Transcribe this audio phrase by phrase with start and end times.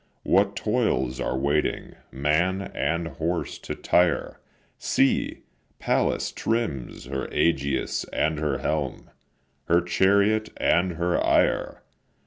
[0.23, 4.39] What toils are waiting, man and horse to tire!
[4.79, 5.43] See!
[5.77, 9.11] Pallas trims her aegis and her helm,
[9.65, 11.83] Her chariot and her ire.